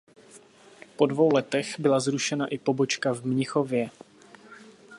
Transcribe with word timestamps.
Po 0.97 1.05
dvou 1.05 1.33
letech 1.33 1.79
byla 1.79 1.99
zrušena 1.99 2.47
i 2.47 2.57
pobočka 2.57 3.13
v 3.13 3.25
Mnichově. 3.25 3.89